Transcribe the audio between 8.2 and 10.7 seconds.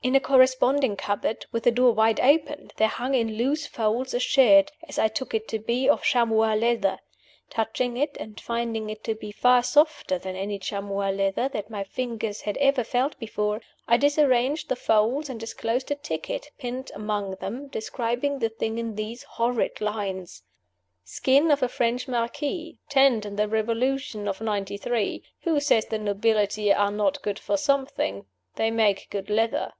finding it to be far softer than any